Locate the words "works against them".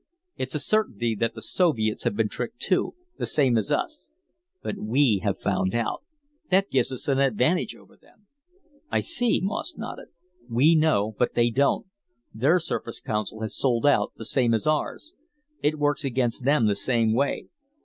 15.77-16.65